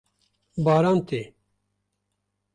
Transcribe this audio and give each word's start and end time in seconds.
Baran 0.65 0.99
tê. 1.07 1.21